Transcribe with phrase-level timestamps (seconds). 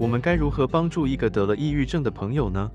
[0.00, 2.70] 我们该如何帮助一个得了抑郁症的朋友呢？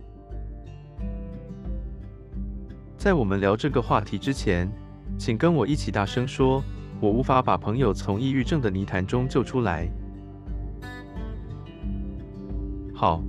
[2.96, 4.72] 在我们聊这个话题之前，
[5.18, 6.64] 请跟我一起大声说
[7.02, 9.90] ：“我无法把朋友从抑郁症的泥潭中救出来。”
[12.94, 13.24] 好，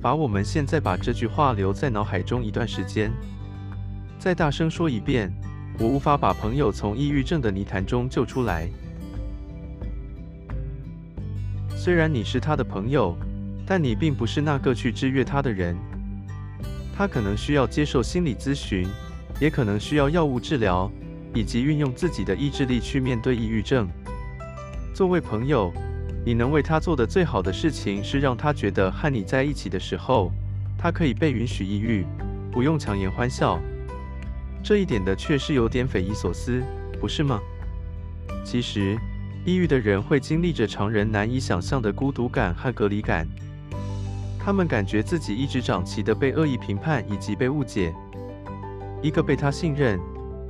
[0.00, 3.12] 把我们现在把这句话留在脑海中一段时间，
[4.18, 5.30] 再大声说一遍
[5.78, 8.66] ：“我无法把朋友从抑郁症的泥潭中救出来。”
[11.84, 13.14] 虽然你是他的朋友，
[13.66, 15.76] 但你并不是那个去制约他的人。
[16.96, 18.88] 他可能需要接受心理咨询，
[19.38, 20.90] 也可能需要药物治疗，
[21.34, 23.86] 以及运用自己的意志力去面对抑郁症。
[24.94, 25.70] 作为朋友，
[26.24, 30.32] 你能为他做的最好的事情是让他觉得和你在一起的时候，
[30.78, 32.06] 他可以被允许抑郁，
[32.50, 33.60] 不用强颜欢笑。
[34.62, 36.62] 这一点的确是有点匪夷所思，
[36.98, 37.38] 不是吗？
[38.42, 38.96] 其实，
[39.44, 43.26] 抑郁的人会经历着常人难以想象的孤独感和隔离感。
[44.38, 47.94] 他们感觉自己一直长期的被恶意评判以及被误解。
[49.02, 50.00] 一个被他信任，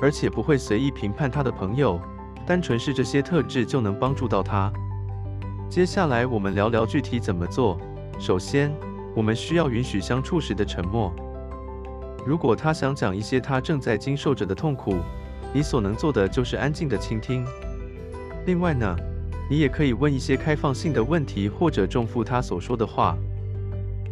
[0.01, 2.01] 而且不会随意评判他的朋友，
[2.47, 4.73] 单纯是这些特质就能帮助到他。
[5.69, 7.81] 接下来我们聊聊具体怎么做。
[8.21, 8.73] 首先，
[9.17, 11.13] 我们需要允许相处时的沉默。
[12.25, 14.99] 如果他想讲一些他正在经受着的痛苦，
[15.53, 17.45] 你所能做的就是安静的倾听。
[18.47, 18.97] 另外呢，
[19.51, 23.17] 你也可以问一些开放性的问题，或者重复他所说的话。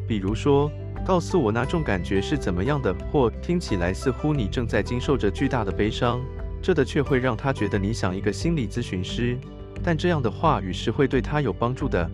[0.08, 0.70] 比如说，
[1.05, 6.20] 告诉我那种感觉是怎么样的，或听起来似乎你正在经受着巨大的悲伤，
[6.62, 9.36] 这的确会让他觉得你想一个心理咨询师。
[9.83, 12.08] 但这样的话语是会对他有帮助的。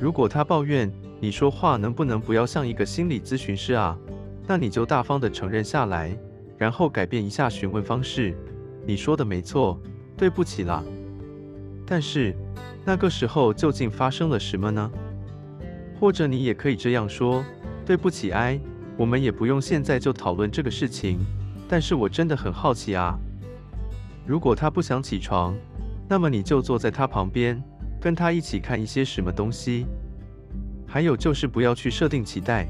[0.00, 3.96] 如果他抱怨你说话能不能不要像一个心理咨询师啊，
[4.46, 6.14] 那你就大方的承认下来，
[6.58, 8.34] 然后改变一下询问方式。
[8.84, 9.80] 你说的没错，
[10.16, 10.82] 对不起啦。
[11.86, 12.34] 但是
[12.84, 14.90] 那个时候究竟发生了什么呢？
[15.98, 17.44] 或者你也可以这样说
[17.86, 18.60] ：“对不起，哎，
[18.96, 21.18] 我们也不用现在就讨论这个事情。
[21.68, 23.18] 但是我真的很好奇啊。
[24.26, 25.54] 如果他不想起床，
[26.08, 27.62] 那么你就坐在他旁边，
[28.00, 29.86] 跟他一起看一些什么东西。
[30.86, 32.68] 还有就是不要去设定期待，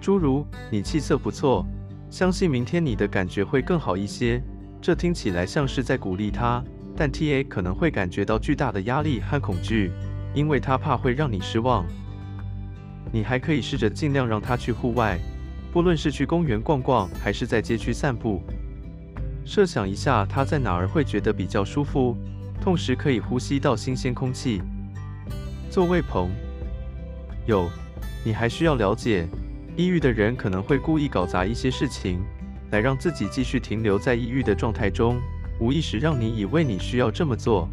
[0.00, 1.64] 诸如你气色不错，
[2.10, 4.42] 相信明天你的感觉会更好一些。
[4.80, 6.62] 这听起来像是在鼓励他，
[6.96, 9.90] 但 T A 可能会感觉到巨大的压力和恐惧，
[10.34, 11.84] 因为他怕会让你失望。”
[13.12, 15.18] 你还可以试着尽量让他去户外，
[15.72, 18.42] 不论是去公园逛逛，还是在街区散步。
[19.44, 22.16] 设想一下他在哪儿会觉得比较舒服，
[22.60, 24.62] 同时可以呼吸到新鲜空气。
[25.70, 26.30] 座位朋
[27.46, 27.68] 友，
[28.24, 29.28] 你还需要了解，
[29.76, 32.20] 抑郁的人可能会故意搞砸一些事情，
[32.70, 35.20] 来让自己继续停留在抑郁的状态中，
[35.58, 37.68] 无意识让你以为你需要这么做。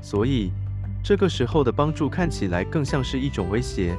[0.00, 0.50] 所以，
[1.02, 3.96] 这个时候的帮助看起来更像是一种威胁。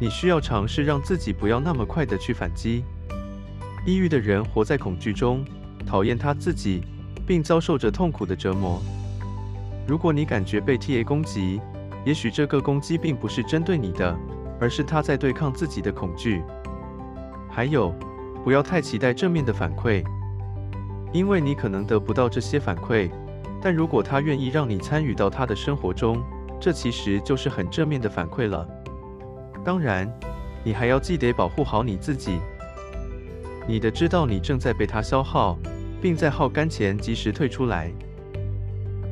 [0.00, 2.84] 你需要尝试让自己不要那么快的去反击。
[3.86, 5.44] 抑郁的人活在恐惧中，
[5.86, 6.82] 讨厌他自己，
[7.26, 8.80] 并遭受着痛苦的折磨。
[9.86, 11.60] 如果你感觉被 TA 攻击，
[12.04, 14.16] 也许这个攻击并不是针对你的，
[14.60, 16.42] 而是他在对抗自己的恐惧。
[17.50, 17.92] 还有，
[18.44, 20.04] 不要太期待正面的反馈，
[21.12, 23.10] 因为你可能得不到这些反馈。
[23.60, 26.22] 但如果他愿意让你参与到他的生活中，
[26.60, 28.66] 这其实就是很正面的反馈了。
[29.64, 30.08] 当然，
[30.62, 32.38] 你还要记得保护好你自己。
[33.66, 35.58] 你的知道你正在被他消耗，
[36.00, 37.92] 并在耗干前及时退出来。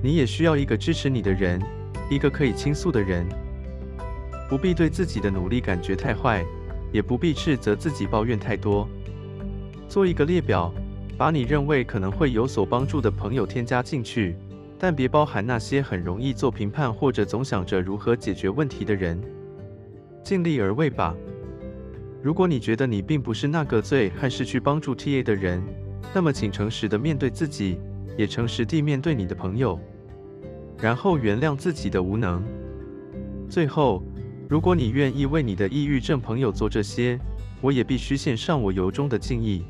[0.03, 1.61] 你也需要一个支持你的人，
[2.09, 3.27] 一个可以倾诉的人。
[4.49, 6.45] 不必对自己的努力感觉太坏，
[6.93, 8.89] 也不必斥责自己抱怨太多。
[9.89, 10.73] 做一个列表，
[11.19, 14.37] 把你认为可能会有所帮助的朋友添加进去，
[14.78, 19.19] 但别包含那些很容易做评判或者总想着如何解决问题的人。
[20.22, 21.15] 尽力而为吧。
[22.22, 25.62] 如果你觉得你并不是那个最和失去帮助 TA 的人，
[26.12, 27.78] 那么请诚实的面对自己，
[28.19, 29.78] 也诚实地面对你的朋友，
[30.78, 32.42] 然后原谅自己的无能。
[33.48, 34.03] 最后，
[34.48, 37.18] 如果你愿意为你的抑郁症朋友做这些，
[37.63, 39.65] 我也必须献上我由衷的敬意。